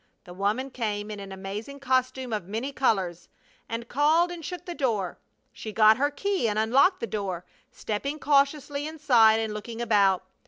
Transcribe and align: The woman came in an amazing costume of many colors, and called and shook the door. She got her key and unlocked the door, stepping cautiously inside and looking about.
The 0.23 0.33
woman 0.33 0.71
came 0.71 1.11
in 1.11 1.19
an 1.19 1.31
amazing 1.31 1.79
costume 1.79 2.33
of 2.33 2.47
many 2.47 2.71
colors, 2.71 3.29
and 3.69 3.87
called 3.87 4.31
and 4.31 4.43
shook 4.43 4.65
the 4.65 4.73
door. 4.73 5.19
She 5.53 5.71
got 5.71 5.97
her 5.97 6.09
key 6.09 6.49
and 6.49 6.57
unlocked 6.57 7.01
the 7.01 7.05
door, 7.05 7.45
stepping 7.69 8.17
cautiously 8.17 8.87
inside 8.87 9.39
and 9.39 9.53
looking 9.53 9.79
about. 9.79 10.23